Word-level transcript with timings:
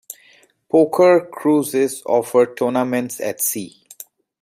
Poker 0.67 1.29
cruises 1.31 2.01
offer 2.07 2.55
tournaments 2.55 3.21
at 3.21 3.39
sea. 3.39 3.85